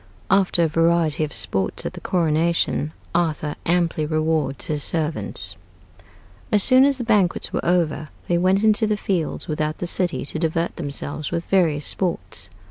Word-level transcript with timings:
AFTER 0.31 0.63
A 0.63 0.67
VARIETY 0.67 1.23
OF 1.25 1.31
SPORTS 1.31 1.85
AT 1.85 1.93
THE 1.93 2.01
CORONATION, 2.01 2.91
ARTHUR 3.13 3.53
AMPLY 3.67 4.07
REWARDS 4.07 4.65
HIS 4.65 4.81
SERVANTS 4.83 5.55
As 6.51 6.63
soon 6.63 6.85
as 6.85 6.97
the 6.97 7.03
banquets 7.03 7.53
were 7.53 7.63
over 7.63 8.09
they 8.27 8.39
went 8.39 8.63
into 8.63 8.87
the 8.87 8.97
fields 8.97 9.47
without 9.47 9.77
the 9.77 9.85
city 9.85 10.25
to 10.25 10.39
divert 10.39 10.77
themselves 10.77 11.29
with 11.29 11.45
various 11.45 11.85
sports. 11.85 12.49